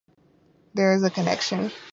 There 0.73 0.93
is 0.95 1.03
a 1.03 1.11
connection. 1.11 1.71